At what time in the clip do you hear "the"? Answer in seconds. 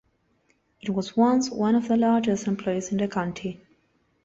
1.87-1.95, 2.97-3.07